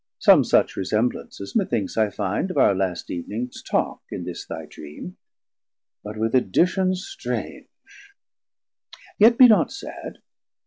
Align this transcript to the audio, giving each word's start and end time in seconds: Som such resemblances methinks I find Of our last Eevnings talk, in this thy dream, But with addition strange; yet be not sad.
Som 0.17 0.43
such 0.43 0.75
resemblances 0.75 1.55
methinks 1.55 1.95
I 1.95 2.09
find 2.09 2.49
Of 2.49 2.57
our 2.57 2.73
last 2.73 3.09
Eevnings 3.09 3.63
talk, 3.63 4.01
in 4.09 4.23
this 4.23 4.43
thy 4.47 4.65
dream, 4.65 5.15
But 6.03 6.17
with 6.17 6.33
addition 6.33 6.95
strange; 6.95 7.67
yet 9.19 9.37
be 9.37 9.47
not 9.47 9.71
sad. 9.71 10.17